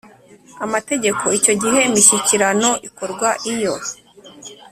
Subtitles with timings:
[0.65, 3.73] amategeko Icyo gihe imishyikirano ikorwa iyo